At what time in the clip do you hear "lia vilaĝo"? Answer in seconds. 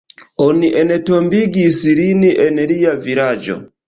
2.73-3.59